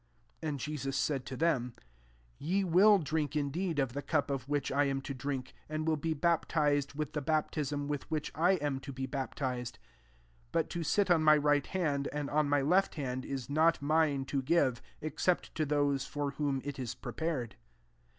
And 0.41 0.59
Jesus 0.59 0.97
said 0.97 1.27
to. 1.27 1.37
them," 1.37 1.75
Ye 2.39 2.63
will 2.63 2.97
drink 2.97 3.35
in 3.35 3.51
deed 3.51 3.77
of 3.77 3.93
the 3.93 4.01
cup 4.01 4.31
of 4.31 4.49
which 4.49 4.71
I 4.71 4.85
am 4.85 4.99
to 5.01 5.13
drink; 5.13 5.53
and 5.69 5.85
will 5.87 5.95
be 5.95 6.15
baptized 6.15 6.95
with 6.95 7.13
the 7.13 7.21
baptism 7.21 7.87
with 7.87 8.09
which 8.09 8.31
I 8.33 8.53
am 8.53 8.79
to 8.79 8.91
be 8.91 9.05
baptia^: 9.05 9.53
40 9.57 9.77
but, 10.51 10.71
to 10.71 10.81
sit 10.81 11.11
on 11.11 11.23
my 11.23 11.37
right 11.37 11.67
hand, 11.67 12.09
and 12.11 12.31
on 12.31 12.49
my 12.49 12.61
left 12.63 12.95
hand, 12.95 13.25
is 13.27 13.47
not 13.47 13.79
mine 13.79 14.25
to 14.25 14.41
give, 14.41 14.81
except 15.01 15.53
to 15.53 15.67
those 15.67 16.03
for 16.07 16.31
whom 16.31 16.63
it 16.65 16.79
is 16.79 16.95
prepared." 16.95 17.55